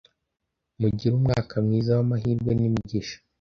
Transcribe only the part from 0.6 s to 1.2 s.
mugire